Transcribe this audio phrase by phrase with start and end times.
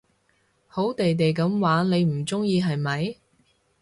[0.65, 3.17] 好地地噉玩你唔中意係咪？